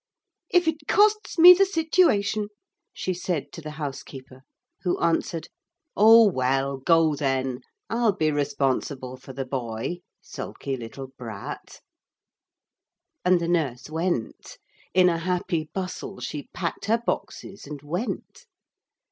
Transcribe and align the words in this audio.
'If 0.49 0.67
it 0.67 0.87
costs 0.87 1.37
me 1.37 1.53
the 1.53 1.63
situation,' 1.63 2.47
she 2.91 3.13
said 3.13 3.51
to 3.51 3.61
the 3.61 3.69
housekeeper, 3.77 4.41
who 4.81 4.99
answered: 4.99 5.47
'Oh, 5.95 6.27
well 6.27 6.77
go, 6.77 7.13
then. 7.15 7.61
I'll 7.87 8.11
be 8.11 8.31
responsible 8.31 9.15
for 9.15 9.31
the 9.33 9.45
boy 9.45 9.99
sulky 10.19 10.75
little 10.75 11.09
brat.' 11.19 11.81
And 13.23 13.39
the 13.39 13.47
nurse 13.47 13.91
went. 13.91 14.57
In 14.95 15.07
a 15.07 15.19
happy 15.19 15.69
bustle 15.71 16.19
she 16.19 16.47
packed 16.51 16.85
her 16.85 16.97
boxes 17.05 17.67
and 17.67 17.79
went. 17.83 18.47